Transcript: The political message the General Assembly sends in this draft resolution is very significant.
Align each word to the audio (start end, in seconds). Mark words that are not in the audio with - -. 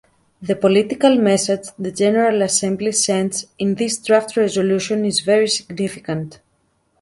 The 0.41 0.55
political 0.55 1.15
message 1.19 1.67
the 1.77 1.91
General 1.91 2.41
Assembly 2.41 2.91
sends 2.91 3.45
in 3.59 3.75
this 3.75 3.99
draft 3.99 4.35
resolution 4.35 5.05
is 5.05 5.19
very 5.19 5.47
significant. 5.47 6.39